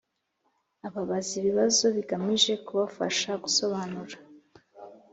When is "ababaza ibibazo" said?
0.87-1.83